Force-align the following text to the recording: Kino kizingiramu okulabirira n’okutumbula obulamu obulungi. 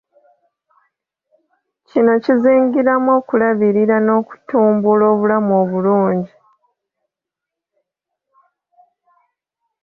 Kino 1.87 2.11
kizingiramu 2.23 3.09
okulabirira 3.19 3.95
n’okutumbula 4.01 5.03
obulamu 5.13 5.51
obulungi. 5.61 6.33